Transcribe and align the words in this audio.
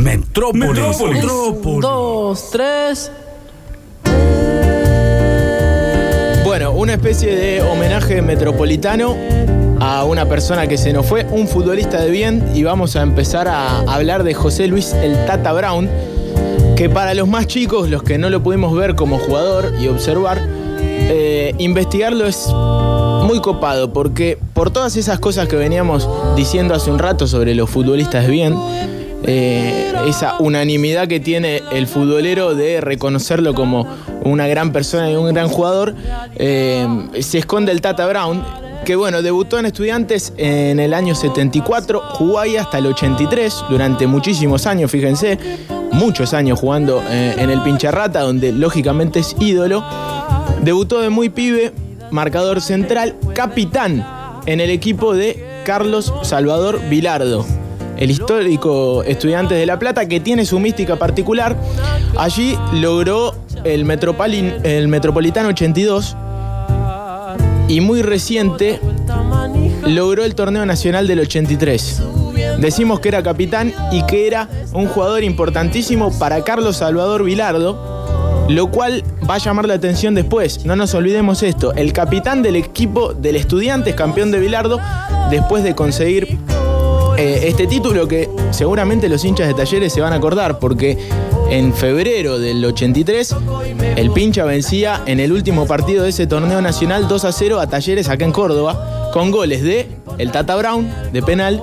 Metrópolis. 0.00 0.98
Un, 0.98 1.80
dos, 1.80 2.50
tres. 2.50 3.12
Bueno, 6.42 6.72
una 6.72 6.94
especie 6.94 7.36
de 7.36 7.60
homenaje 7.60 8.22
metropolitano 8.22 9.14
a 9.78 10.04
una 10.04 10.26
persona 10.26 10.66
que 10.66 10.78
se 10.78 10.94
nos 10.94 11.04
fue, 11.04 11.26
un 11.30 11.46
futbolista 11.46 12.00
de 12.00 12.10
bien, 12.10 12.50
y 12.54 12.62
vamos 12.62 12.96
a 12.96 13.02
empezar 13.02 13.46
a 13.48 13.80
hablar 13.80 14.24
de 14.24 14.32
José 14.32 14.68
Luis 14.68 14.94
el 14.94 15.26
Tata 15.26 15.52
Brown, 15.52 15.88
que 16.76 16.88
para 16.88 17.12
los 17.12 17.28
más 17.28 17.46
chicos, 17.46 17.90
los 17.90 18.02
que 18.02 18.16
no 18.16 18.30
lo 18.30 18.42
pudimos 18.42 18.74
ver 18.74 18.94
como 18.94 19.18
jugador 19.18 19.74
y 19.78 19.88
observar, 19.88 20.40
eh, 20.80 21.54
investigarlo 21.58 22.26
es 22.26 22.48
muy 23.26 23.40
copado, 23.42 23.92
porque 23.92 24.38
por 24.54 24.70
todas 24.70 24.96
esas 24.96 25.18
cosas 25.18 25.46
que 25.46 25.56
veníamos 25.56 26.08
diciendo 26.36 26.74
hace 26.74 26.90
un 26.90 26.98
rato 26.98 27.26
sobre 27.26 27.54
los 27.54 27.68
futbolistas 27.68 28.24
de 28.24 28.30
bien, 28.30 28.56
eh, 29.24 29.92
esa 30.06 30.36
unanimidad 30.38 31.08
que 31.08 31.20
tiene 31.20 31.62
el 31.72 31.86
futbolero 31.86 32.54
de 32.54 32.80
reconocerlo 32.80 33.54
como 33.54 33.86
una 34.24 34.46
gran 34.46 34.72
persona 34.72 35.10
y 35.10 35.16
un 35.16 35.32
gran 35.32 35.48
jugador, 35.48 35.94
eh, 36.36 36.86
se 37.20 37.38
esconde 37.38 37.72
el 37.72 37.80
Tata 37.80 38.06
Brown, 38.06 38.42
que 38.84 38.96
bueno, 38.96 39.22
debutó 39.22 39.58
en 39.58 39.66
Estudiantes 39.66 40.32
en 40.36 40.80
el 40.80 40.94
año 40.94 41.14
74, 41.14 42.00
jugó 42.12 42.38
ahí 42.38 42.56
hasta 42.56 42.78
el 42.78 42.86
83, 42.86 43.64
durante 43.68 44.06
muchísimos 44.06 44.66
años, 44.66 44.90
fíjense, 44.90 45.38
muchos 45.92 46.32
años 46.34 46.58
jugando 46.58 47.02
eh, 47.08 47.34
en 47.36 47.50
el 47.50 47.60
Pincharrata, 47.62 48.20
donde 48.20 48.52
lógicamente 48.52 49.20
es 49.20 49.36
ídolo. 49.38 49.84
Debutó 50.62 51.00
de 51.00 51.10
muy 51.10 51.28
pibe, 51.28 51.72
marcador 52.10 52.60
central, 52.60 53.16
capitán 53.34 54.06
en 54.46 54.60
el 54.60 54.70
equipo 54.70 55.14
de 55.14 55.62
Carlos 55.64 56.12
Salvador 56.22 56.80
Vilardo, 56.88 57.44
el 58.00 58.10
histórico 58.10 59.04
estudiante 59.04 59.54
de 59.54 59.66
La 59.66 59.78
Plata 59.78 60.06
que 60.06 60.18
tiene 60.20 60.44
su 60.44 60.58
mística 60.58 60.96
particular. 60.96 61.56
Allí 62.16 62.58
logró 62.72 63.34
el, 63.62 63.84
Metropolin- 63.84 64.64
el 64.64 64.88
Metropolitano 64.88 65.50
82 65.50 66.16
y 67.68 67.80
muy 67.80 68.02
reciente 68.02 68.80
logró 69.86 70.24
el 70.24 70.34
torneo 70.34 70.66
nacional 70.66 71.06
del 71.06 71.20
83. 71.20 72.02
Decimos 72.58 73.00
que 73.00 73.08
era 73.08 73.22
capitán 73.22 73.72
y 73.92 74.02
que 74.06 74.26
era 74.26 74.48
un 74.72 74.86
jugador 74.86 75.22
importantísimo 75.22 76.10
para 76.18 76.42
Carlos 76.42 76.78
Salvador 76.78 77.22
Vilardo, 77.24 78.46
lo 78.48 78.70
cual 78.70 79.04
va 79.28 79.34
a 79.36 79.38
llamar 79.38 79.66
la 79.68 79.74
atención 79.74 80.14
después. 80.14 80.64
No 80.64 80.74
nos 80.74 80.94
olvidemos 80.94 81.42
esto, 81.42 81.72
el 81.74 81.92
capitán 81.92 82.42
del 82.42 82.56
equipo 82.56 83.12
del 83.14 83.36
Estudiantes, 83.36 83.94
campeón 83.94 84.30
de 84.30 84.40
Vilardo, 84.40 84.80
después 85.30 85.62
de 85.62 85.74
conseguir 85.74 86.38
eh, 87.20 87.48
este 87.48 87.66
título 87.66 88.08
que 88.08 88.30
seguramente 88.50 89.06
los 89.06 89.26
hinchas 89.26 89.46
de 89.46 89.52
Talleres 89.52 89.92
se 89.92 90.00
van 90.00 90.14
a 90.14 90.16
acordar 90.16 90.58
porque 90.58 90.96
en 91.50 91.74
febrero 91.74 92.38
del 92.38 92.64
83 92.64 93.36
el 93.96 94.10
pincha 94.12 94.46
vencía 94.46 95.02
en 95.04 95.20
el 95.20 95.30
último 95.30 95.66
partido 95.66 96.04
de 96.04 96.08
ese 96.08 96.26
torneo 96.26 96.62
nacional 96.62 97.08
2 97.08 97.24
a 97.26 97.32
0 97.32 97.60
a 97.60 97.66
Talleres 97.66 98.08
acá 98.08 98.24
en 98.24 98.32
Córdoba 98.32 99.10
con 99.12 99.30
goles 99.30 99.62
de 99.62 99.86
el 100.16 100.32
Tata 100.32 100.56
Brown 100.56 100.90
de 101.12 101.20
penal. 101.20 101.62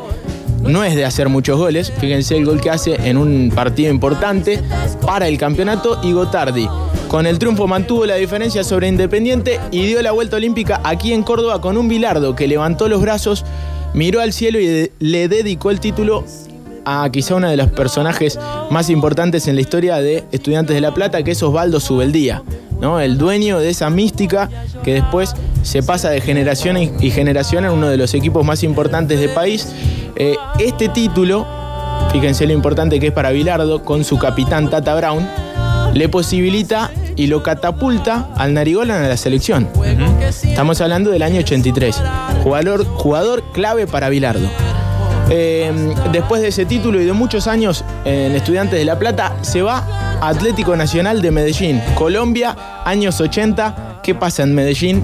No 0.61 0.83
es 0.83 0.95
de 0.95 1.05
hacer 1.05 1.27
muchos 1.27 1.57
goles, 1.57 1.91
fíjense 1.97 2.37
el 2.37 2.45
gol 2.45 2.61
que 2.61 2.69
hace 2.69 2.95
en 3.09 3.17
un 3.17 3.51
partido 3.53 3.89
importante 3.89 4.61
para 5.01 5.27
el 5.27 5.39
campeonato 5.39 5.99
y 6.03 6.11
Gotardi. 6.11 6.69
Con 7.07 7.25
el 7.25 7.39
triunfo 7.39 7.67
mantuvo 7.67 8.05
la 8.05 8.15
diferencia 8.15 8.63
sobre 8.63 8.89
Independiente 8.89 9.59
y 9.71 9.87
dio 9.87 10.03
la 10.03 10.11
vuelta 10.11 10.35
olímpica 10.35 10.81
aquí 10.83 11.13
en 11.13 11.23
Córdoba 11.23 11.61
con 11.61 11.77
un 11.77 11.87
Bilardo 11.87 12.35
que 12.35 12.47
levantó 12.47 12.87
los 12.87 13.01
brazos 13.01 13.43
miró 13.93 14.21
al 14.21 14.33
cielo 14.33 14.59
y 14.59 14.91
le 14.99 15.27
dedicó 15.27 15.71
el 15.71 15.79
título 15.79 16.23
a 16.85 17.09
quizá 17.11 17.35
uno 17.35 17.49
de 17.49 17.57
los 17.57 17.69
personajes 17.71 18.39
más 18.69 18.89
importantes 18.89 19.47
en 19.47 19.55
la 19.55 19.61
historia 19.61 19.97
de 19.97 20.23
Estudiantes 20.31 20.73
de 20.73 20.81
La 20.81 20.93
Plata, 20.93 21.21
que 21.21 21.31
es 21.31 21.43
Osvaldo 21.43 21.81
Subeldía, 21.81 22.43
¿no? 22.79 23.01
el 23.01 23.17
dueño 23.17 23.59
de 23.59 23.69
esa 23.69 23.89
mística 23.89 24.49
que 24.83 24.93
después 24.93 25.33
se 25.63 25.83
pasa 25.83 26.09
de 26.09 26.21
generación 26.21 26.77
y 26.77 26.91
y 27.01 27.11
generación 27.11 27.65
en 27.65 27.71
uno 27.71 27.89
de 27.89 27.97
los 27.97 28.13
equipos 28.13 28.45
más 28.45 28.63
importantes 28.63 29.19
del 29.19 29.31
país. 29.31 29.67
Eh, 30.15 30.35
este 30.59 30.87
título, 30.87 31.45
fíjense 32.11 32.47
lo 32.47 32.53
importante 32.53 32.99
que 32.99 33.07
es 33.07 33.13
para 33.13 33.31
Bilardo, 33.31 33.83
con 33.83 34.05
su 34.05 34.17
capitán 34.17 34.69
Tata 34.69 34.95
Brown, 34.95 35.27
le 35.93 36.07
posibilita 36.09 36.91
y 37.17 37.27
lo 37.27 37.43
catapulta 37.43 38.29
al 38.37 38.53
Narigolan 38.53 39.03
a 39.03 39.07
la 39.09 39.17
selección. 39.17 39.67
Estamos 40.21 40.79
hablando 40.79 41.09
del 41.09 41.23
año 41.23 41.39
83. 41.39 42.01
Jugador, 42.47 42.85
jugador 42.85 43.43
clave 43.51 43.87
para 43.87 44.07
Bilardo. 44.07 44.47
Eh, 45.29 45.69
después 46.13 46.41
de 46.41 46.47
ese 46.47 46.65
título 46.65 47.01
y 47.01 47.05
de 47.05 47.11
muchos 47.11 47.45
años 47.45 47.83
en 48.05 48.33
Estudiantes 48.37 48.79
de 48.79 48.85
La 48.85 48.97
Plata, 48.97 49.35
se 49.41 49.61
va 49.61 49.83
a 50.21 50.29
Atlético 50.29 50.73
Nacional 50.77 51.21
de 51.21 51.29
Medellín, 51.31 51.81
Colombia, 51.95 52.55
años 52.85 53.19
80. 53.19 53.99
¿Qué 54.01 54.15
pasa 54.15 54.43
en 54.43 54.55
Medellín? 54.55 55.03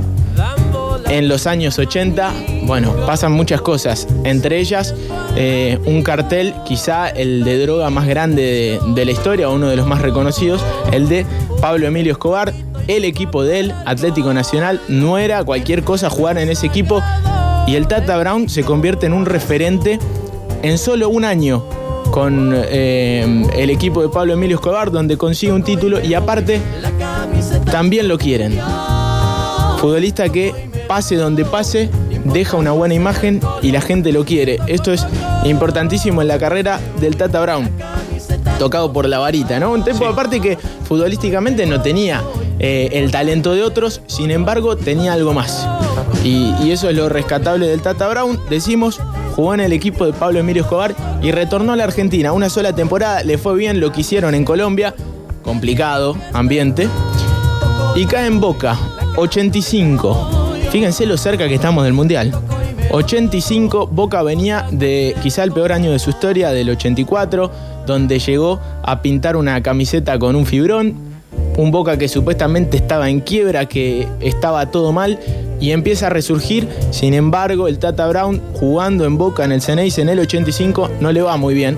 En 1.09 1.28
los 1.28 1.46
años 1.46 1.78
80, 1.78 2.31
bueno, 2.64 2.96
pasan 3.06 3.34
muchas 3.34 3.60
cosas. 3.60 4.08
Entre 4.24 4.60
ellas, 4.60 4.96
eh, 5.36 5.80
un 5.86 6.02
cartel, 6.02 6.56
quizá 6.66 7.10
el 7.10 7.44
de 7.44 7.60
droga 7.60 7.90
más 7.90 8.08
grande 8.08 8.42
de, 8.42 8.94
de 8.94 9.04
la 9.04 9.12
historia, 9.12 9.50
uno 9.50 9.68
de 9.68 9.75
los 9.75 9.86
más 9.86 10.02
reconocidos, 10.02 10.64
el 10.94 11.10
de 11.10 11.25
Pablo 11.60 11.88
Emilio 11.88 12.14
Escobar. 12.14 12.54
El 12.88 13.06
equipo 13.06 13.44
de 13.44 13.62
él, 13.62 13.74
Atlético 13.86 14.34
Nacional, 14.34 14.81
no 14.90 15.18
era 15.18 15.44
cualquier 15.46 15.84
cosa 15.84 16.10
jugar 16.10 16.38
en 16.38 16.50
ese 16.50 16.68
equipo. 16.68 17.02
Y 17.66 17.75
el 17.75 17.88
Tata 17.88 18.18
Brown 18.18 18.50
se 18.50 18.63
convierte 18.63 19.06
en 19.06 19.13
un 19.13 19.25
referente 19.25 20.00
en 20.62 20.78
solo 20.78 21.09
un 21.09 21.25
año 21.25 21.63
con 22.12 22.53
eh, 22.53 23.47
el 23.56 23.69
equipo 23.69 24.01
de 24.01 24.09
Pablo 24.09 24.34
Emilio 24.34 24.57
Escobar, 24.57 24.91
donde 24.91 25.18
consigue 25.18 25.51
un 25.51 25.63
título 25.63 26.00
y 26.03 26.13
aparte 26.13 26.62
también 27.72 28.07
lo 28.07 28.18
quieren. 28.18 28.59
Futbolista 29.79 30.29
que 30.29 30.53
pase 30.88 31.16
donde 31.16 31.44
pase, 31.44 31.90
deja 32.24 32.57
una 32.57 32.72
buena 32.72 32.94
imagen 32.94 33.41
y 33.62 33.72
la 33.72 33.81
gente 33.81 34.12
lo 34.12 34.25
quiere. 34.25 34.59
Esto 34.68 34.94
es 34.94 35.06
importantísimo 35.44 36.22
en 36.22 36.28
la 36.28 36.38
carrera 36.38 36.80
del 37.00 37.16
Tata 37.16 37.41
Brown. 37.41 37.69
Tocado 38.59 38.94
por 38.94 39.09
la 39.09 39.19
varita, 39.19 39.59
¿no? 39.59 39.72
Un 39.72 39.84
tipo 39.84 40.06
aparte 40.06 40.40
que 40.40 40.57
futbolísticamente 40.84 41.66
no 41.66 41.81
tenía 41.81 42.22
eh, 42.59 42.90
el 42.94 43.12
talento 43.12 43.56
de 43.56 43.63
otros, 43.63 44.01
sin 44.07 44.31
embargo 44.31 44.78
tenía 44.78 45.13
algo 45.13 45.34
más. 45.34 45.68
Y, 46.23 46.72
eso 46.72 46.89
es 46.89 46.95
lo 46.95 47.09
rescatable 47.09 47.67
del 47.67 47.81
Tata 47.81 48.07
Brown. 48.07 48.39
Decimos, 48.50 49.00
jugó 49.35 49.53
en 49.53 49.59
el 49.59 49.73
equipo 49.73 50.06
de 50.06 50.13
Pablo 50.13 50.39
Emilio 50.39 50.63
Escobar 50.63 50.95
y 51.22 51.31
retornó 51.31 51.73
a 51.73 51.75
la 51.75 51.84
Argentina. 51.84 52.31
Una 52.31 52.50
sola 52.50 52.73
temporada, 52.73 53.23
le 53.23 53.38
fue 53.38 53.56
bien 53.56 53.79
lo 53.79 53.91
que 53.91 54.01
hicieron 54.01 54.33
en 54.33 54.45
Colombia. 54.45 54.95
Complicado 55.44 56.16
ambiente. 56.31 56.88
Y 57.95 58.06
cae 58.06 58.28
en 58.28 58.39
Boca, 58.39 58.78
85. 59.17 60.53
Fíjense 60.72 61.06
lo 61.06 61.17
cerca 61.17 61.47
que 61.47 61.56
estamos 61.56 61.83
del 61.83 61.94
Mundial. 61.94 62.31
85, 62.91 63.88
Boca 63.88 64.23
venía 64.23 64.67
de 64.72 65.16
quizá 65.22 65.44
el 65.44 65.51
peor 65.51 65.72
año 65.72 65.91
de 65.91 66.00
su 66.00 66.12
historia, 66.12 66.51
del 66.51 66.69
84, 66.69 67.51
donde 67.85 68.19
llegó 68.19 68.59
a 68.83 69.01
pintar 69.01 69.35
una 69.35 69.62
camiseta 69.62 70.17
con 70.17 70.35
un 70.35 70.45
fibrón. 70.45 70.95
Un 71.57 71.69
Boca 71.72 71.97
que 71.97 72.07
supuestamente 72.07 72.78
estaba 72.78 73.09
en 73.09 73.19
quiebra, 73.19 73.67
que 73.67 74.07
estaba 74.22 74.72
todo 74.72 74.91
mal 74.91 75.19
y 75.59 75.72
empieza 75.72 76.08
a 76.08 76.09
resurgir. 76.09 76.68
Sin 76.91 77.14
embargo, 77.14 77.68
el 77.68 77.80
Tata 77.80 78.08
Brown 78.08 78.41
jugando 78.53 79.06
en 79.06 79.18
Boca 79.18 79.46
en 79.46 79.52
el 79.52 79.62
Ceneice 79.62 80.02
en 80.02 80.09
el 80.09 80.19
85 80.19 80.90
no 81.00 81.12
le 81.12 81.22
va 81.22 81.38
muy 81.38 81.53
bien. 81.53 81.78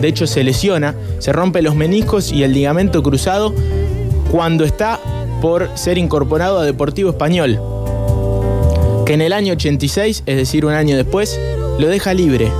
De 0.00 0.08
hecho, 0.08 0.26
se 0.26 0.44
lesiona, 0.44 0.94
se 1.18 1.32
rompe 1.32 1.62
los 1.62 1.74
meniscos 1.76 2.32
y 2.32 2.42
el 2.42 2.52
ligamento 2.52 3.02
cruzado 3.02 3.54
cuando 4.30 4.64
está 4.64 5.00
por 5.40 5.68
ser 5.74 5.98
incorporado 5.98 6.58
a 6.58 6.64
Deportivo 6.64 7.10
Español, 7.10 7.60
que 9.06 9.14
en 9.14 9.20
el 9.20 9.32
año 9.32 9.52
86, 9.52 10.22
es 10.26 10.36
decir, 10.36 10.64
un 10.64 10.72
año 10.72 10.96
después, 10.96 11.38
lo 11.78 11.86
deja 11.86 12.14
libre. 12.14 12.50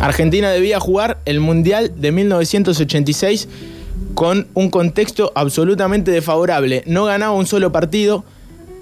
Argentina 0.00 0.50
debía 0.50 0.80
jugar 0.80 1.18
el 1.26 1.40
Mundial 1.40 1.92
de 1.96 2.10
1986 2.12 3.48
con 4.14 4.46
un 4.54 4.70
contexto 4.70 5.32
absolutamente 5.34 6.10
desfavorable. 6.10 6.82
No 6.86 7.06
ganaba 7.06 7.32
un 7.32 7.46
solo 7.46 7.72
partido 7.72 8.24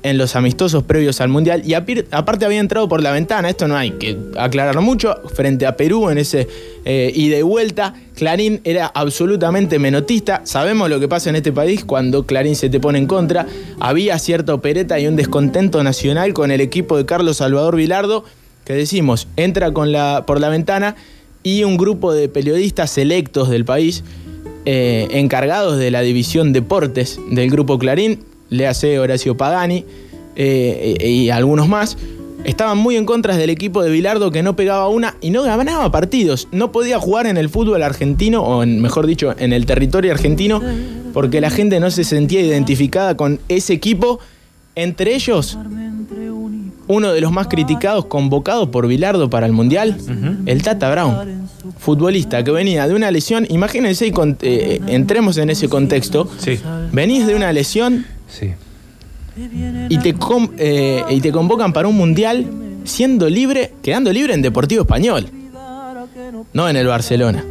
en 0.03 0.19
los 0.19 0.35
amistosos 0.37 0.83
previos 0.85 1.21
al 1.21 1.29
Mundial 1.29 1.63
y 1.65 1.75
aparte 1.75 2.45
había 2.45 2.61
entrado 2.61 2.89
por 2.89 3.03
la 3.03 3.13
ventana, 3.13 3.51
esto 3.51 3.69
no 3.69 3.77
hay 3.77 3.93
que 3.93 4.17
aclarar 4.39 4.81
mucho, 4.81 5.15
frente 5.35 5.67
a 5.67 5.77
Perú 5.77 6.09
en 6.09 6.19
ese 6.19 6.49
eh, 6.85 7.13
ida 7.15 7.39
y 7.39 7.43
vuelta. 7.43 7.95
Clarín 8.15 8.61
era 8.65 8.87
absolutamente 8.87 9.79
menotista, 9.79 10.43
sabemos 10.45 10.89
lo 10.89 11.01
que 11.01 11.09
pasa 11.09 11.31
en 11.31 11.37
este 11.37 11.53
país 11.53 11.85
cuando 11.85 12.25
Clarín 12.25 12.57
se 12.57 12.71
te 12.71 12.81
pone 12.81 12.99
en 12.99 13.07
contra. 13.07 13.47
Había 13.79 14.19
cierta 14.19 14.55
opereta 14.55 14.99
y 14.99 15.07
un 15.07 15.17
descontento 15.17 15.83
nacional 15.83 16.33
con 16.33 16.51
el 16.51 16.61
equipo 16.61 16.97
de 16.97 17.05
Carlos 17.05 17.39
Salvador 17.39 17.77
Vilardo, 17.77 18.25
que 18.65 18.73
decimos, 18.73 19.29
entra 19.37 19.73
por 19.73 20.41
la 20.41 20.49
ventana 20.49 20.97
y 21.43 21.65
un 21.65 21.77
grupo 21.77 22.13
de 22.13 22.29
periodistas 22.29 22.91
selectos 22.91 23.49
del 23.49 23.65
país 23.65 24.05
eh, 24.65 25.09
encargados 25.13 25.79
de 25.79 25.91
la 25.91 26.01
división 26.03 26.53
deportes 26.53 27.19
del 27.31 27.51
grupo 27.51 27.79
Clarín, 27.79 28.21
le 28.49 28.67
hace 28.67 28.99
Horacio 28.99 29.37
Pagani 29.37 29.85
eh, 30.37 30.97
y 31.01 31.31
algunos 31.31 31.69
más, 31.69 31.97
estaban 32.45 32.79
muy 32.79 32.97
en 32.97 33.05
contra 33.05 33.37
del 33.37 33.51
equipo 33.51 33.83
de 33.83 33.91
Bilardo 33.91 34.31
que 34.31 34.43
no 34.43 34.57
pegaba 34.57 34.89
una 34.89 35.17
y 35.21 35.31
no 35.31 35.43
ganaba 35.43 35.91
partidos. 35.91 36.49
No 36.53 36.73
podía 36.73 36.99
jugar 36.99 37.27
en 37.27 37.37
el 37.37 37.49
fútbol 37.49 37.83
argentino, 37.83 38.43
o 38.43 38.65
mejor 38.65 39.07
dicho, 39.07 39.35
en 39.39 39.53
el 39.53 39.67
territorio 39.67 40.13
argentino, 40.13 40.61
porque 41.13 41.41
la 41.41 41.51
gente 41.51 41.81
no 41.81 41.91
se 41.91 42.05
sentía 42.05 42.41
identificada 42.41 43.17
con 43.17 43.41
ese 43.49 43.73
equipo. 43.73 44.21
Entre 44.77 45.15
ellos, 45.15 45.59
uno 46.91 47.13
de 47.13 47.21
los 47.21 47.33
más 47.33 47.47
criticados, 47.47 48.07
convocado 48.07 48.71
por 48.71 48.87
Bilardo 48.87 49.31
para 49.31 49.47
el 49.47 49.53
Mundial, 49.53 49.97
el 50.47 50.63
Tata 50.63 50.91
Brown. 50.91 51.49
Futbolista 51.79 52.43
que 52.43 52.51
venía 52.51 52.89
de 52.89 52.95
una 52.95 53.11
lesión, 53.11 53.47
imagínense 53.49 54.07
y 54.07 54.13
eh, 54.43 54.81
entremos 54.89 55.37
en 55.39 55.51
ese 55.51 55.69
contexto. 55.69 56.29
Venís 56.93 57.27
de 57.27 57.35
una 57.35 57.53
lesión. 57.53 58.07
Sí 58.29 58.53
y 59.89 59.99
te, 59.99 60.15
eh, 60.59 61.05
y 61.09 61.21
te 61.21 61.33
convocan 61.33 61.73
para 61.73 61.89
un 61.89 61.97
mundial 61.97 62.47
siendo 62.85 63.29
libre, 63.29 63.73
quedando 63.83 64.13
libre 64.13 64.35
en 64.35 64.43
Deportivo 64.43 64.83
Español, 64.83 65.29
no 66.53 66.69
en 66.69 66.77
el 66.77 66.87
Barcelona. 66.87 67.45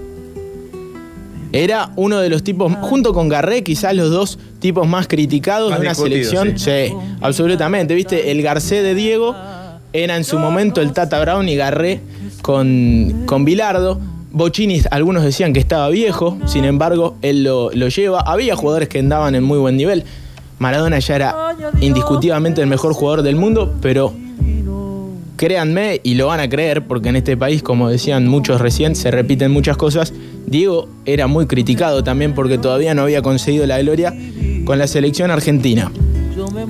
Era 1.51 1.91
uno 1.95 2.19
de 2.19 2.29
los 2.29 2.43
tipos, 2.43 2.71
junto 2.81 3.13
con 3.13 3.27
Garré, 3.29 3.63
quizás 3.63 3.95
los 3.95 4.11
dos 4.11 4.37
tipos 4.59 4.87
más 4.87 5.07
criticados 5.07 5.73
de 5.73 5.79
una 5.79 5.95
selección. 5.95 6.59
Sí. 6.59 6.93
absolutamente. 7.21 7.95
Viste, 7.95 8.31
el 8.31 8.41
Garcé 8.41 8.83
de 8.83 8.93
Diego 8.93 9.35
era 9.93 10.15
en 10.15 10.23
su 10.23 10.37
momento 10.37 10.81
el 10.81 10.93
Tata 10.93 11.19
Brown 11.19 11.49
y 11.49 11.55
Garré 11.55 12.01
con, 12.41 13.23
con 13.25 13.45
Bilardo. 13.45 13.99
Bocini, 14.31 14.79
algunos 14.91 15.23
decían 15.23 15.53
que 15.53 15.59
estaba 15.59 15.89
viejo, 15.89 16.37
sin 16.45 16.63
embargo, 16.63 17.17
él 17.23 17.43
lo, 17.43 17.71
lo 17.71 17.87
lleva. 17.87 18.21
Había 18.21 18.55
jugadores 18.55 18.87
que 18.87 18.99
andaban 18.99 19.33
en 19.33 19.43
muy 19.43 19.57
buen 19.57 19.75
nivel. 19.75 20.03
Maradona 20.59 20.99
ya 20.99 21.15
era 21.15 21.35
indiscutiblemente 21.81 22.61
el 22.61 22.67
mejor 22.67 22.93
jugador 22.93 23.23
del 23.23 23.37
mundo, 23.37 23.73
pero 23.81 24.13
créanme 25.39 26.01
y 26.03 26.15
lo 26.15 26.27
van 26.27 26.41
a 26.41 26.49
creer, 26.49 26.85
porque 26.85 27.09
en 27.09 27.15
este 27.15 27.37
país, 27.37 27.63
como 27.63 27.89
decían 27.89 28.27
muchos 28.27 28.59
recién, 28.59 28.93
se 28.95 29.09
repiten 29.09 29.51
muchas 29.51 29.77
cosas. 29.77 30.13
Diego 30.49 30.87
era 31.05 31.27
muy 31.27 31.45
criticado 31.45 32.03
también 32.03 32.33
porque 32.33 32.57
todavía 32.57 32.93
no 32.93 33.03
había 33.03 33.21
conseguido 33.21 33.65
la 33.67 33.79
gloria 33.79 34.13
con 34.65 34.79
la 34.79 34.87
selección 34.87 35.31
argentina. 35.31 35.91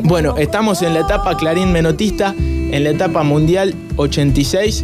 Bueno, 0.03 0.35
estamos 0.37 0.81
en 0.81 0.93
la 0.93 1.01
etapa 1.01 1.37
Clarín 1.37 1.71
Menotista, 1.71 2.33
en 2.37 2.83
la 2.83 2.89
etapa 2.89 3.23
Mundial 3.23 3.73
86 3.97 4.83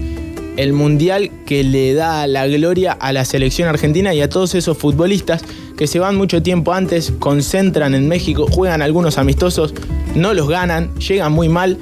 el 0.58 0.74
mundial 0.74 1.32
que 1.46 1.64
le 1.64 1.94
da 1.94 2.28
la 2.28 2.48
gloria 2.48 2.94
a 2.94 3.12
la 3.12 3.26
selección 3.26 3.68
argentina 3.68 4.14
y 4.14 4.22
a 4.22 4.30
todos 4.30 4.56
esos 4.56 4.78
futbolistas 4.78 5.44
que 5.78 5.88
se 5.88 6.00
van 6.00 6.16
mucho 6.16 6.42
tiempo 6.42 6.74
antes, 6.74 7.14
concentran 7.20 7.94
en 7.94 8.08
México, 8.08 8.48
juegan 8.50 8.82
algunos 8.82 9.18
amistosos, 9.18 9.74
no 10.16 10.34
los 10.34 10.48
ganan, 10.48 10.96
llegan 10.96 11.34
muy 11.34 11.50
mal. 11.50 11.78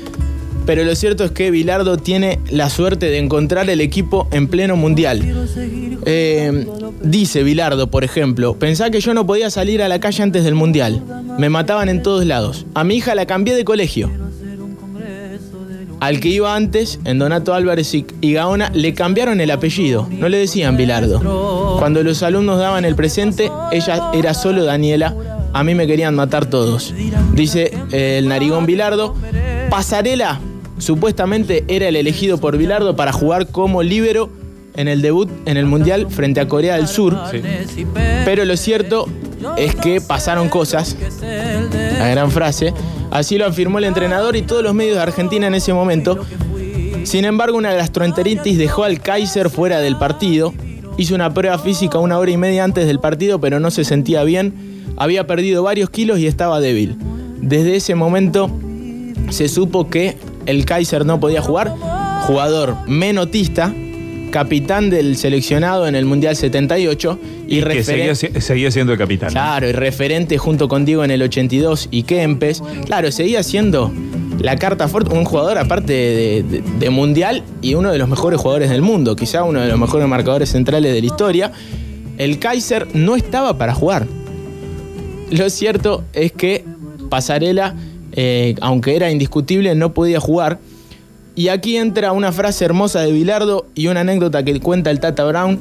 Pero 0.66 0.84
lo 0.84 0.96
cierto 0.96 1.26
es 1.26 1.32
que 1.32 1.52
Bilardo 1.52 1.98
tiene 1.98 2.40
la 2.50 2.70
suerte 2.70 3.08
de 3.08 3.18
encontrar 3.18 3.70
el 3.70 3.82
equipo 3.82 4.28
en 4.32 4.48
pleno 4.48 4.76
mundial. 4.76 5.22
Eh, 6.06 6.66
dice 7.02 7.44
Bilardo, 7.44 7.88
por 7.88 8.04
ejemplo, 8.04 8.56
pensá 8.58 8.90
que 8.90 9.02
yo 9.02 9.14
no 9.14 9.26
podía 9.26 9.50
salir 9.50 9.82
a 9.82 9.88
la 9.88 10.00
calle 10.00 10.24
antes 10.24 10.44
del 10.44 10.56
mundial. 10.56 11.02
Me 11.38 11.50
mataban 11.50 11.90
en 11.90 12.02
todos 12.02 12.26
lados. 12.26 12.66
A 12.74 12.84
mi 12.84 12.96
hija 12.96 13.14
la 13.16 13.26
cambié 13.26 13.56
de 13.56 13.66
colegio. 13.66 14.10
Al 16.00 16.20
que 16.20 16.28
iba 16.28 16.54
antes, 16.54 17.00
en 17.06 17.18
Donato 17.20 17.54
Álvarez 17.54 17.94
y 17.94 18.34
Gaona, 18.34 18.70
le 18.74 18.94
cambiaron 18.94 19.40
el 19.40 19.52
apellido, 19.52 20.08
no 20.12 20.28
le 20.28 20.38
decían 20.38 20.76
Bilardo. 20.76 21.78
Cuando 21.80 22.04
los 22.04 22.24
alumnos 22.24 22.60
daban 22.60 22.84
el 22.84 22.96
presente, 22.96 23.50
ella 23.72 24.12
era 24.14 24.34
solo 24.34 24.66
Daniela, 24.66 25.16
a 25.54 25.64
mí 25.64 25.76
me 25.76 25.88
querían 25.88 26.14
matar 26.16 26.46
todos. 26.46 26.94
Dice 27.34 27.72
eh, 27.92 28.18
el 28.18 28.28
narigón 28.28 28.66
Bilardo. 28.66 29.16
Pasarela, 29.70 30.40
supuestamente 30.84 31.64
era 31.68 31.88
el 31.88 31.96
elegido 31.96 32.38
por 32.38 32.58
Bilardo 32.58 32.96
para 32.96 33.12
jugar 33.12 33.48
como 33.48 33.82
líbero 33.82 34.30
en 34.76 34.88
el 34.88 35.02
debut 35.02 35.30
en 35.46 35.58
el 35.58 35.66
Mundial 35.66 36.08
frente 36.10 36.40
a 36.40 36.48
Corea 36.48 36.76
del 36.76 36.88
Sur. 36.88 37.18
Pero 38.26 38.46
lo 38.46 38.58
cierto 38.58 39.08
es 39.58 39.76
que 39.76 40.02
pasaron 40.02 40.50
cosas, 40.50 40.96
la 41.22 42.08
gran 42.10 42.32
frase, 42.32 42.74
así 43.12 43.38
lo 43.38 43.46
afirmó 43.46 43.78
el 43.78 43.86
entrenador 43.86 44.36
y 44.36 44.42
todos 44.42 44.64
los 44.64 44.74
medios 44.74 44.96
de 44.96 45.02
Argentina 45.02 45.48
en 45.48 45.56
ese 45.56 45.74
momento. 45.74 46.20
Sin 47.04 47.26
embargo, 47.26 47.58
una 47.58 47.74
gastroenteritis 47.74 48.58
dejó 48.58 48.84
al 48.84 49.02
Kaiser 49.02 49.50
fuera 49.50 49.80
del 49.80 49.98
partido. 49.98 50.54
Hizo 50.98 51.16
una 51.16 51.34
prueba 51.34 51.58
física 51.58 51.98
una 51.98 52.18
hora 52.18 52.32
y 52.32 52.38
media 52.38 52.64
antes 52.64 52.86
del 52.86 53.00
partido, 53.00 53.40
pero 53.40 53.60
no 53.60 53.72
se 53.72 53.84
sentía 53.84 54.24
bien. 54.24 54.54
Había 54.96 55.28
perdido 55.28 55.64
varios 55.64 55.90
kilos 55.90 56.20
y 56.20 56.28
estaba 56.28 56.60
débil. 56.62 56.96
Desde 57.42 57.76
ese 57.76 57.96
momento 57.96 58.50
se 59.30 59.50
supo 59.50 59.90
que 59.90 60.16
el 60.46 60.66
Kaiser 60.66 61.06
no 61.06 61.20
podía 61.20 61.42
jugar. 61.42 61.74
Jugador 62.28 62.78
menotista, 62.88 63.74
capitán 64.32 64.90
del 64.90 65.16
seleccionado 65.16 65.88
en 65.88 65.96
el 65.96 66.06
Mundial 66.06 66.36
78 66.36 67.20
y, 67.48 67.62
que 67.62 67.84
seguía, 67.84 68.72
siendo 68.72 68.94
el 68.94 68.98
capitán. 68.98 69.30
Claro, 69.30 69.70
y 69.70 69.74
referente 69.74 70.38
junto 70.38 70.68
con 70.68 70.86
Diego 70.86 71.04
en 71.04 71.12
el 71.12 71.22
82 71.22 71.90
y 71.92 72.04
Kempes. 72.04 72.64
Claro, 72.86 73.12
seguía 73.12 73.44
siendo 73.44 73.92
la 74.40 74.56
carta 74.56 74.88
fuerte, 74.88 75.14
un 75.14 75.26
jugador 75.26 75.60
aparte 75.60 76.44
de, 76.44 76.90
Mundial 76.90 77.44
y 77.62 77.76
uno 77.76 77.92
de 77.92 77.98
los 77.98 78.10
mejores 78.10 78.42
jugadores 78.42 78.70
del 78.70 78.82
mundo, 78.82 79.16
quizá 79.16 79.44
uno 79.44 79.62
de 79.62 79.68
los 79.68 79.80
mejores 79.80 80.08
marcadores 80.08 80.50
centrales 80.50 80.94
de 80.94 81.00
la 81.00 81.06
historia. 81.06 81.52
El 82.18 82.40
Kaiser 82.40 82.88
no 82.96 83.16
estaba 83.16 83.58
para 83.58 83.76
jugar. 83.76 84.08
Lo 85.30 85.50
cierto 85.50 86.04
es 86.14 86.32
que 86.32 86.66
Pasarela, 87.10 87.76
eh, 88.14 88.56
aunque 88.62 88.96
era 88.96 89.12
indiscutible, 89.12 89.76
no 89.76 89.94
podía 89.94 90.20
jugar 90.20 90.60
y 91.36 91.48
aquí 91.48 91.78
entra 91.78 92.12
una 92.12 92.32
frase 92.32 92.64
hermosa 92.64 93.02
de 93.02 93.12
Bilardo 93.12 93.66
y 93.74 93.88
una 93.88 94.02
anécdota 94.02 94.44
que 94.44 94.60
cuenta 94.60 94.92
el 94.92 95.00
Tata 95.00 95.26
Brown. 95.26 95.60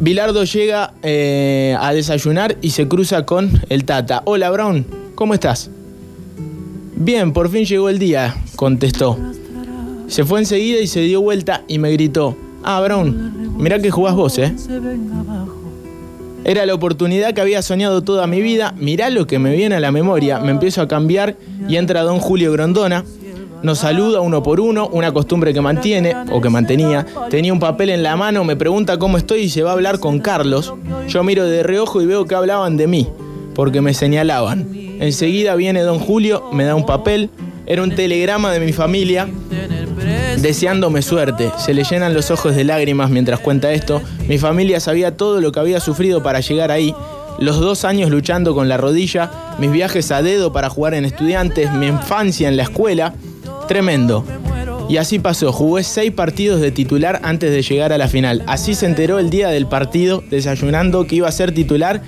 Bilardo 0.00 0.44
llega 0.44 0.94
eh, 1.02 1.76
a 1.78 1.92
desayunar 1.92 2.56
y 2.62 2.70
se 2.70 2.88
cruza 2.88 3.26
con 3.26 3.60
el 3.68 3.84
Tata. 3.84 4.22
Hola 4.24 4.50
Brown, 4.50 4.86
¿cómo 5.14 5.34
estás? 5.34 5.70
Bien, 6.96 7.32
por 7.32 7.50
fin 7.50 7.64
llegó 7.64 7.90
el 7.90 7.98
día, 7.98 8.34
contestó. 8.56 9.18
Se 10.08 10.24
fue 10.24 10.40
enseguida 10.40 10.80
y 10.80 10.86
se 10.86 11.00
dio 11.00 11.20
vuelta 11.20 11.62
y 11.68 11.78
me 11.78 11.90
gritó, 11.92 12.36
ah 12.62 12.80
Brown, 12.80 13.56
mirá 13.58 13.78
que 13.80 13.90
jugás 13.90 14.14
vos, 14.14 14.38
¿eh? 14.38 14.54
Era 16.44 16.66
la 16.66 16.74
oportunidad 16.74 17.32
que 17.32 17.40
había 17.40 17.62
soñado 17.62 18.02
toda 18.02 18.26
mi 18.26 18.42
vida, 18.42 18.74
mirá 18.76 19.08
lo 19.08 19.26
que 19.26 19.38
me 19.38 19.54
viene 19.56 19.76
a 19.76 19.80
la 19.80 19.90
memoria, 19.90 20.40
me 20.40 20.50
empiezo 20.50 20.82
a 20.82 20.88
cambiar 20.88 21.36
y 21.68 21.76
entra 21.76 22.02
don 22.02 22.18
Julio 22.18 22.52
Grondona, 22.52 23.02
nos 23.62 23.78
saluda 23.78 24.20
uno 24.20 24.42
por 24.42 24.60
uno, 24.60 24.88
una 24.88 25.10
costumbre 25.10 25.54
que 25.54 25.62
mantiene 25.62 26.14
o 26.30 26.42
que 26.42 26.50
mantenía. 26.50 27.06
Tenía 27.30 27.50
un 27.50 27.60
papel 27.60 27.88
en 27.88 28.02
la 28.02 28.14
mano, 28.14 28.44
me 28.44 28.56
pregunta 28.56 28.98
cómo 28.98 29.16
estoy 29.16 29.40
y 29.40 29.48
se 29.48 29.62
va 29.62 29.70
a 29.70 29.72
hablar 29.72 30.00
con 30.00 30.18
Carlos. 30.18 30.74
Yo 31.08 31.24
miro 31.24 31.46
de 31.46 31.62
reojo 31.62 32.02
y 32.02 32.06
veo 32.06 32.26
que 32.26 32.34
hablaban 32.34 32.76
de 32.76 32.88
mí, 32.88 33.08
porque 33.54 33.80
me 33.80 33.94
señalaban. 33.94 34.68
Enseguida 35.00 35.54
viene 35.54 35.80
don 35.80 35.98
Julio, 35.98 36.50
me 36.52 36.64
da 36.64 36.74
un 36.74 36.84
papel, 36.84 37.30
era 37.64 37.82
un 37.82 37.94
telegrama 37.94 38.52
de 38.52 38.60
mi 38.60 38.74
familia 38.74 39.28
deseándome 40.40 41.02
suerte. 41.02 41.52
Se 41.58 41.74
le 41.74 41.84
llenan 41.84 42.14
los 42.14 42.30
ojos 42.30 42.54
de 42.54 42.64
lágrimas 42.64 43.10
mientras 43.10 43.40
cuenta 43.40 43.72
esto. 43.72 44.02
Mi 44.28 44.38
familia 44.38 44.80
sabía 44.80 45.16
todo 45.16 45.40
lo 45.40 45.52
que 45.52 45.60
había 45.60 45.80
sufrido 45.80 46.22
para 46.22 46.40
llegar 46.40 46.70
ahí. 46.70 46.94
Los 47.38 47.58
dos 47.58 47.84
años 47.84 48.10
luchando 48.10 48.54
con 48.54 48.68
la 48.68 48.76
rodilla, 48.76 49.30
mis 49.58 49.72
viajes 49.72 50.10
a 50.12 50.22
dedo 50.22 50.52
para 50.52 50.70
jugar 50.70 50.94
en 50.94 51.04
estudiantes, 51.04 51.72
mi 51.72 51.86
infancia 51.86 52.48
en 52.48 52.56
la 52.56 52.62
escuela. 52.64 53.14
Tremendo. 53.66 54.24
Y 54.88 54.98
así 54.98 55.18
pasó, 55.18 55.50
jugué 55.50 55.82
seis 55.82 56.12
partidos 56.12 56.60
de 56.60 56.70
titular 56.70 57.20
antes 57.24 57.50
de 57.50 57.62
llegar 57.62 57.92
a 57.92 57.98
la 57.98 58.06
final. 58.06 58.42
Así 58.46 58.74
se 58.74 58.86
enteró 58.86 59.18
el 59.18 59.30
día 59.30 59.48
del 59.48 59.66
partido, 59.66 60.22
desayunando 60.30 61.06
que 61.06 61.16
iba 61.16 61.28
a 61.28 61.32
ser 61.32 61.52
titular 61.52 62.02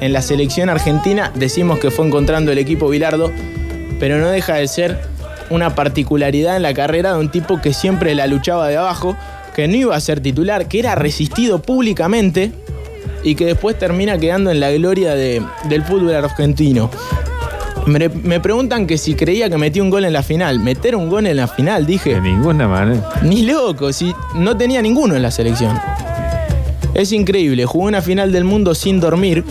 en 0.00 0.12
la 0.12 0.22
selección 0.22 0.70
argentina. 0.70 1.30
Decimos 1.34 1.78
que 1.78 1.90
fue 1.90 2.06
encontrando 2.06 2.50
el 2.50 2.58
equipo 2.58 2.88
Bilardo, 2.88 3.30
pero 4.00 4.18
no 4.18 4.28
deja 4.28 4.54
de 4.54 4.66
ser 4.66 5.11
una 5.52 5.74
particularidad 5.74 6.56
en 6.56 6.62
la 6.62 6.74
carrera 6.74 7.12
de 7.12 7.20
un 7.20 7.30
tipo 7.30 7.60
que 7.60 7.72
siempre 7.72 8.14
la 8.14 8.26
luchaba 8.26 8.68
de 8.68 8.76
abajo, 8.76 9.16
que 9.54 9.68
no 9.68 9.76
iba 9.76 9.96
a 9.96 10.00
ser 10.00 10.20
titular, 10.20 10.66
que 10.68 10.78
era 10.78 10.94
resistido 10.94 11.60
públicamente 11.60 12.52
y 13.22 13.34
que 13.34 13.46
después 13.46 13.78
termina 13.78 14.18
quedando 14.18 14.50
en 14.50 14.60
la 14.60 14.70
gloria 14.72 15.14
del 15.14 15.84
fútbol 15.84 16.14
argentino. 16.14 16.90
Me, 17.86 18.40
preguntan 18.40 18.86
que 18.86 18.96
si 18.96 19.14
creía 19.14 19.50
que 19.50 19.58
metí 19.58 19.80
un 19.80 19.90
gol 19.90 20.04
en 20.04 20.12
la 20.12 20.22
final. 20.22 20.60
Meter 20.60 20.94
un 20.94 21.08
gol 21.08 21.26
en 21.26 21.36
la 21.36 21.48
final, 21.48 21.84
dije. 21.84 22.14
De 22.14 22.20
ninguna 22.20 22.68
manera. 22.68 23.02
Ni 23.22 23.42
loco, 23.42 23.92
si 23.92 24.14
no 24.36 24.56
tenía 24.56 24.80
ninguno 24.80 25.16
en 25.16 25.22
la 25.22 25.32
selección. 25.32 25.78
Es 26.94 27.10
increíble, 27.10 27.64
jugué 27.64 27.88
una 27.88 28.02
final 28.02 28.30
del 28.30 28.44
mundo 28.44 28.74
sin 28.74 29.00
dormir. 29.00 29.44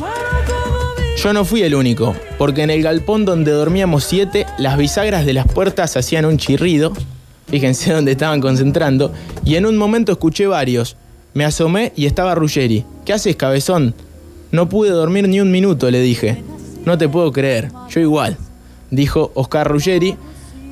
Yo 1.18 1.34
no 1.34 1.46
fui 1.46 1.62
el 1.62 1.76
único, 1.76 2.16
porque 2.38 2.64
en 2.64 2.72
el 2.72 2.82
galpón 2.82 3.26
donde 3.26 3.52
dormíamos 3.52 4.04
siete, 4.06 4.48
las 4.58 4.78
bisagras 4.78 5.26
de 5.26 5.34
las 5.34 5.48
puertas 5.48 5.96
hacían 5.96 6.26
un 6.26 6.38
chirrido. 6.38 6.94
Fíjense 7.48 7.94
dónde 7.94 8.14
estaban 8.14 8.42
concentrando. 8.42 9.14
Y 9.46 9.56
en 9.56 9.66
un 9.66 9.78
momento 9.78 10.12
escuché 10.12 10.48
varios. 10.48 10.98
Me 11.34 11.46
asomé 11.46 11.94
y 11.96 12.08
estaba 12.08 12.34
Ruggeri. 12.36 12.86
¿Qué 13.06 13.14
haces, 13.14 13.36
cabezón? 13.36 13.94
No 14.52 14.68
pude 14.68 14.90
dormir 14.90 15.28
ni 15.30 15.40
un 15.40 15.52
minuto, 15.52 15.92
le 15.92 16.02
dije. 16.02 16.44
No 16.86 16.98
te 16.98 17.08
puedo 17.08 17.32
creer, 17.32 17.72
yo 17.90 18.00
igual, 18.02 18.38
dijo 18.90 19.32
Oscar 19.36 19.68
Ruggeri. 19.70 20.18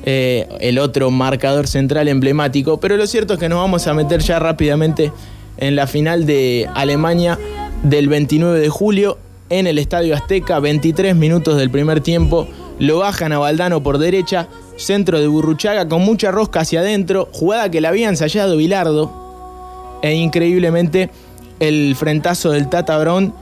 eh, 0.02 0.48
el 0.60 0.78
otro 0.78 1.10
marcador 1.10 1.68
central 1.68 2.08
emblemático. 2.08 2.80
Pero 2.80 2.96
lo 2.96 3.06
cierto 3.06 3.34
es 3.34 3.38
que 3.40 3.48
nos 3.48 3.58
vamos 3.58 3.86
a 3.86 3.94
meter 3.94 4.20
ya 4.20 4.38
rápidamente 4.38 5.12
en 5.58 5.76
la 5.76 5.86
final 5.86 6.26
de 6.26 6.68
Alemania 6.74 7.38
del 7.82 8.08
29 8.08 8.58
de 8.58 8.68
julio 8.68 9.18
en 9.50 9.66
el 9.66 9.78
Estadio 9.78 10.14
Azteca, 10.14 10.60
23 10.60 11.14
minutos 11.14 11.56
del 11.56 11.70
primer 11.70 12.00
tiempo, 12.00 12.48
lo 12.78 12.98
bajan 12.98 13.32
a 13.32 13.38
Valdano 13.38 13.82
por 13.82 13.98
derecha, 13.98 14.48
centro 14.76 15.20
de 15.20 15.26
Burruchaga 15.26 15.88
con 15.88 16.02
mucha 16.02 16.30
rosca 16.30 16.60
hacia 16.60 16.80
adentro, 16.80 17.28
jugada 17.32 17.70
que 17.70 17.80
la 17.80 17.90
había 17.90 18.08
ensayado 18.08 18.56
Bilardo, 18.56 19.98
e 20.02 20.14
increíblemente 20.14 21.10
el 21.58 21.94
frentazo 21.96 22.52
del 22.52 22.70
Tata 22.70 22.96
Brown 22.98 23.34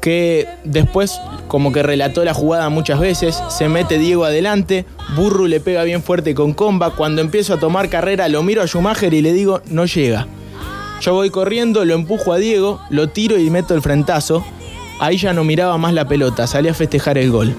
que 0.00 0.46
después 0.64 1.20
como 1.48 1.72
que 1.72 1.82
relató 1.82 2.24
la 2.24 2.34
jugada 2.34 2.68
muchas 2.68 3.00
veces, 3.00 3.42
se 3.48 3.68
mete 3.68 3.98
Diego 3.98 4.24
adelante, 4.24 4.84
Burru 5.16 5.46
le 5.46 5.60
pega 5.60 5.82
bien 5.82 6.02
fuerte 6.02 6.34
con 6.34 6.52
comba, 6.52 6.94
cuando 6.94 7.20
empiezo 7.20 7.54
a 7.54 7.58
tomar 7.58 7.88
carrera 7.88 8.28
lo 8.28 8.42
miro 8.42 8.62
a 8.62 8.66
Schumacher 8.66 9.12
y 9.14 9.22
le 9.22 9.32
digo, 9.32 9.60
no 9.66 9.86
llega. 9.86 10.26
Yo 11.00 11.14
voy 11.14 11.30
corriendo, 11.30 11.84
lo 11.84 11.94
empujo 11.94 12.32
a 12.32 12.38
Diego, 12.38 12.80
lo 12.90 13.08
tiro 13.08 13.38
y 13.38 13.50
meto 13.50 13.74
el 13.74 13.82
frentazo. 13.82 14.44
Ahí 15.00 15.16
ya 15.16 15.32
no 15.32 15.44
miraba 15.44 15.78
más 15.78 15.92
la 15.92 16.06
pelota, 16.06 16.46
salí 16.46 16.68
a 16.68 16.74
festejar 16.74 17.18
el 17.18 17.30
gol. 17.30 17.54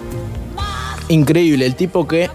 Increíble, 1.08 1.66
el 1.66 1.76
tipo 1.76 2.08
que 2.08 2.30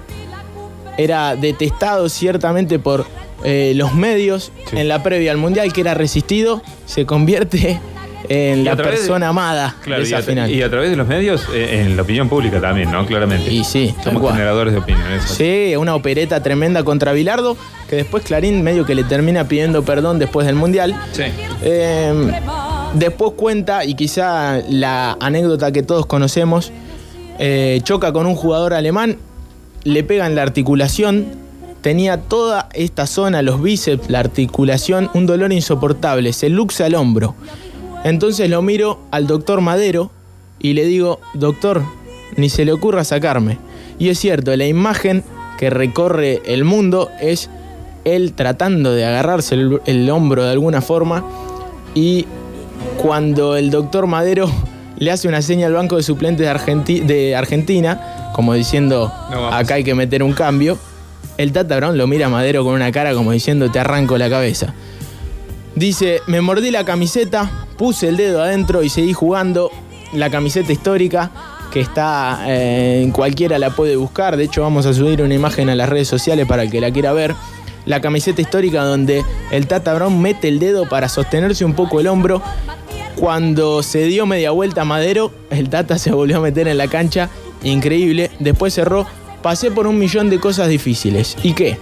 era 0.96 1.36
detestado 1.36 2.08
ciertamente 2.08 2.78
por 2.78 3.06
eh, 3.44 3.72
los 3.76 3.94
medios 3.94 4.52
en 4.72 4.88
la 4.88 5.02
previa 5.02 5.32
al 5.32 5.38
Mundial, 5.38 5.72
que 5.72 5.82
era 5.82 5.94
resistido, 5.94 6.62
se 6.86 7.04
convierte 7.04 7.80
en 8.28 8.64
la 8.64 8.74
persona 8.76 9.28
amada 9.28 9.76
de 9.84 10.02
esa 10.02 10.16
y 10.16 10.18
a, 10.18 10.22
final. 10.22 10.50
Y 10.50 10.62
a 10.62 10.70
través 10.70 10.90
de 10.90 10.96
los 10.96 11.06
medios, 11.06 11.46
eh, 11.52 11.82
en 11.82 11.96
la 11.96 12.02
opinión 12.02 12.28
pública 12.28 12.60
también, 12.60 12.90
¿no? 12.90 13.06
Claramente. 13.06 13.52
Y 13.52 13.64
sí, 13.64 13.94
Somos 14.02 14.32
generadores 14.32 14.72
de 14.72 14.80
opinión. 14.80 15.12
eso. 15.12 15.34
Sí, 15.34 15.74
una 15.76 15.94
opereta 15.94 16.42
tremenda 16.42 16.82
contra 16.84 17.12
Bilardo, 17.12 17.56
que 17.88 17.96
después 17.96 18.24
Clarín 18.24 18.62
medio 18.62 18.86
que 18.86 18.94
le 18.94 19.04
termina 19.04 19.46
pidiendo 19.46 19.82
perdón 19.82 20.18
después 20.18 20.46
del 20.46 20.56
Mundial. 20.56 20.98
Sí. 21.12 21.24
Eh, 21.62 22.40
después 22.94 23.32
cuenta, 23.36 23.84
y 23.84 23.94
quizá 23.94 24.60
la 24.68 25.16
anécdota 25.20 25.72
que 25.72 25.82
todos 25.82 26.06
conocemos, 26.06 26.72
eh, 27.38 27.80
choca 27.82 28.12
con 28.12 28.26
un 28.26 28.34
jugador 28.34 28.74
alemán, 28.74 29.18
le 29.82 30.02
pega 30.04 30.26
en 30.26 30.34
la 30.34 30.42
articulación, 30.42 31.26
tenía 31.82 32.22
toda 32.22 32.68
esta 32.72 33.06
zona, 33.06 33.42
los 33.42 33.60
bíceps, 33.60 34.08
la 34.08 34.20
articulación, 34.20 35.10
un 35.14 35.26
dolor 35.26 35.52
insoportable, 35.52 36.32
se 36.32 36.48
luxa 36.48 36.86
el 36.86 36.94
hombro. 36.94 37.34
Entonces 38.04 38.48
lo 38.48 38.62
miro 38.62 39.00
al 39.10 39.26
doctor 39.26 39.60
Madero 39.60 40.10
y 40.58 40.74
le 40.74 40.86
digo, 40.86 41.20
doctor, 41.34 41.82
ni 42.36 42.48
se 42.48 42.64
le 42.64 42.72
ocurra 42.72 43.04
sacarme. 43.04 43.58
Y 43.98 44.08
es 44.08 44.18
cierto, 44.18 44.56
la 44.56 44.66
imagen 44.66 45.24
que 45.58 45.70
recorre 45.70 46.42
el 46.46 46.64
mundo 46.64 47.10
es 47.20 47.50
él 48.04 48.32
tratando 48.34 48.92
de 48.92 49.04
agarrarse 49.04 49.54
el, 49.54 49.80
el 49.86 50.08
hombro 50.10 50.44
de 50.44 50.50
alguna 50.50 50.80
forma 50.80 51.24
y 51.94 52.26
cuando 52.96 53.56
el 53.56 53.70
doctor 53.70 54.06
Madero 54.06 54.50
le 54.98 55.10
hace 55.10 55.28
una 55.28 55.42
seña 55.42 55.66
al 55.66 55.72
banco 55.74 55.96
de 55.96 56.02
suplentes 56.02 56.46
de, 56.46 56.52
Argenti- 56.52 57.02
de 57.04 57.34
Argentina, 57.36 58.30
como 58.34 58.54
diciendo, 58.54 59.12
No 59.30 59.48
acá 59.48 59.74
hay 59.74 59.84
que 59.84 59.94
meter 59.94 60.22
un 60.22 60.32
cambio, 60.32 60.78
el 61.36 61.52
Tata 61.52 61.76
Brown 61.76 61.98
lo 61.98 62.06
mira 62.06 62.26
a 62.26 62.28
Madero 62.28 62.64
con 62.64 62.74
una 62.74 62.90
cara 62.92 63.12
como 63.14 63.32
diciendo, 63.32 63.70
te 63.70 63.78
arranco 63.78 64.16
la 64.18 64.30
cabeza. 64.30 64.74
Dice, 65.74 66.20
me 66.28 66.40
mordí 66.40 66.70
la 66.70 66.84
camiseta, 66.84 67.50
puse 67.76 68.08
el 68.08 68.16
dedo 68.16 68.42
adentro 68.42 68.82
y 68.82 68.88
seguí 68.88 69.12
jugando. 69.12 69.70
La 70.12 70.30
camiseta 70.30 70.72
histórica, 70.72 71.32
que 71.72 71.80
está, 71.80 72.44
eh, 72.46 73.00
en 73.02 73.10
cualquiera 73.10 73.58
la 73.58 73.70
puede 73.70 73.96
buscar. 73.96 74.36
De 74.36 74.44
hecho, 74.44 74.62
vamos 74.62 74.86
a 74.86 74.94
subir 74.94 75.20
una 75.22 75.34
imagen 75.34 75.68
a 75.68 75.74
las 75.74 75.88
redes 75.88 76.06
sociales 76.06 76.46
para 76.46 76.62
el 76.62 76.70
que 76.70 76.80
la 76.80 76.92
quiera 76.92 77.12
ver. 77.12 77.34
La 77.86 78.00
camiseta 78.00 78.40
histórica 78.40 78.84
donde 78.84 79.24
el 79.50 79.66
Tata 79.66 79.94
Brown 79.94 80.20
mete 80.20 80.48
el 80.48 80.58
dedo 80.58 80.88
para 80.88 81.08
sostenerse 81.08 81.64
un 81.64 81.74
poco 81.74 82.00
el 82.00 82.06
hombro. 82.06 82.42
Cuando 83.16 83.82
se 83.82 84.04
dio 84.06 84.26
media 84.26 84.50
vuelta 84.50 84.82
a 84.82 84.84
Madero, 84.84 85.30
el 85.50 85.68
Tata 85.68 85.98
se 85.98 86.10
volvió 86.10 86.38
a 86.38 86.40
meter 86.40 86.66
en 86.68 86.78
la 86.78 86.88
cancha. 86.88 87.28
Increíble. 87.62 88.30
Después 88.38 88.74
cerró. 88.74 89.06
Pasé 89.42 89.70
por 89.70 89.86
un 89.86 89.98
millón 89.98 90.30
de 90.30 90.40
cosas 90.40 90.68
difíciles. 90.68 91.36
¿Y 91.42 91.52
qué? 91.52 91.78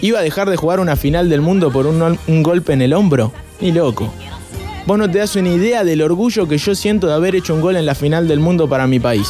¿Iba 0.00 0.20
a 0.20 0.22
dejar 0.22 0.48
de 0.50 0.56
jugar 0.56 0.80
una 0.80 0.96
final 0.96 1.28
del 1.28 1.40
mundo 1.40 1.70
por 1.70 1.86
un, 1.86 2.18
un 2.26 2.42
golpe 2.42 2.72
en 2.72 2.82
el 2.82 2.94
hombro? 2.94 3.32
Ni 3.60 3.72
loco. 3.72 4.12
Vos 4.86 4.98
no 4.98 5.10
te 5.10 5.18
das 5.18 5.34
una 5.36 5.48
idea 5.48 5.84
del 5.84 6.00
orgullo 6.00 6.46
que 6.46 6.58
yo 6.58 6.74
siento 6.74 7.08
de 7.08 7.14
haber 7.14 7.34
hecho 7.34 7.54
un 7.54 7.60
gol 7.60 7.76
en 7.76 7.86
la 7.86 7.94
final 7.94 8.28
del 8.28 8.40
mundo 8.40 8.68
para 8.68 8.86
mi 8.86 9.00
país. 9.00 9.28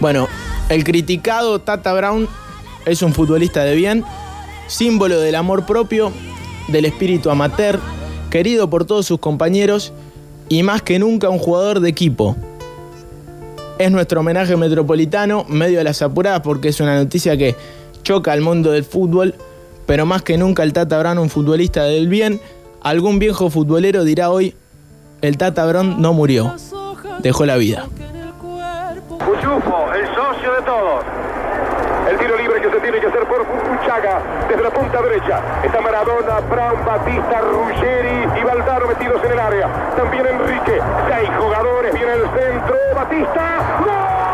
Bueno, 0.00 0.28
el 0.68 0.84
criticado 0.84 1.60
Tata 1.60 1.92
Brown 1.94 2.28
es 2.84 3.00
un 3.02 3.14
futbolista 3.14 3.64
de 3.64 3.74
bien, 3.74 4.04
símbolo 4.66 5.20
del 5.20 5.34
amor 5.34 5.66
propio, 5.66 6.12
del 6.68 6.84
espíritu 6.84 7.30
amateur, 7.30 7.78
querido 8.30 8.68
por 8.70 8.84
todos 8.84 9.06
sus 9.06 9.18
compañeros 9.18 9.92
y 10.48 10.62
más 10.62 10.82
que 10.82 10.98
nunca 10.98 11.28
un 11.28 11.38
jugador 11.38 11.80
de 11.80 11.88
equipo. 11.88 12.36
Es 13.78 13.90
nuestro 13.90 14.20
homenaje 14.20 14.56
metropolitano, 14.56 15.44
medio 15.48 15.78
de 15.78 15.84
las 15.84 16.00
apuradas, 16.02 16.40
porque 16.40 16.68
es 16.68 16.80
una 16.80 16.96
noticia 16.96 17.36
que 17.36 17.56
choca 18.02 18.32
al 18.32 18.40
mundo 18.40 18.70
del 18.70 18.84
fútbol, 18.84 19.34
pero 19.86 20.06
más 20.06 20.22
que 20.22 20.38
nunca 20.38 20.62
el 20.62 20.72
Tata 20.72 20.98
Brown, 20.98 21.18
un 21.18 21.30
futbolista 21.30 21.84
del 21.84 22.08
bien. 22.08 22.40
Algún 22.82 23.18
viejo 23.18 23.50
futbolero 23.50 24.04
dirá 24.04 24.30
hoy, 24.30 24.54
el 25.22 25.38
Tata 25.38 25.64
Brown 25.66 26.00
no 26.00 26.12
murió, 26.12 26.54
dejó 27.20 27.46
la 27.46 27.56
vida. 27.56 27.88
Cuchufo, 29.08 29.92
el 29.94 30.06
socio 30.14 30.52
de 30.52 30.62
todos. 30.64 31.33
El 32.08 32.18
tiro 32.18 32.36
libre 32.36 32.60
que 32.60 32.70
se 32.70 32.80
tiene 32.80 33.00
que 33.00 33.06
hacer 33.06 33.24
por 33.24 33.44
Fukuchaga 33.46 34.20
desde 34.48 34.62
la 34.62 34.70
punta 34.70 35.00
derecha. 35.02 35.40
Está 35.62 35.80
Maradona, 35.80 36.40
Brown, 36.50 36.84
Batista, 36.84 37.40
Ruggeri 37.40 38.28
y 38.40 38.44
Valdano 38.44 38.86
metidos 38.86 39.24
en 39.24 39.32
el 39.32 39.38
área. 39.40 39.68
También 39.96 40.26
Enrique. 40.26 40.80
Seis 41.08 41.30
jugadores. 41.38 41.94
Viene 41.94 42.12
el 42.12 42.22
centro. 42.22 42.76
Batista. 42.94 43.58
¡Gol! 43.84 44.33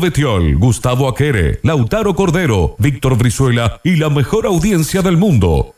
Betiol, 0.00 0.56
Gustavo 0.56 1.08
Aquere, 1.08 1.60
Lautaro 1.62 2.14
Cordero, 2.14 2.76
Víctor 2.78 3.16
Brizuela 3.16 3.80
y 3.84 3.96
la 3.96 4.10
mejor 4.10 4.46
audiencia 4.46 5.02
del 5.02 5.16
mundo. 5.16 5.74